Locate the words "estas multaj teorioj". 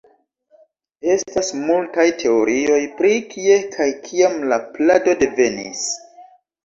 1.15-2.79